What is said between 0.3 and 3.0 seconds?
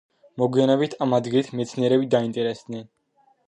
მოგვიანებით ამ ადგილით მეცნიერები დაინტერესდნენ.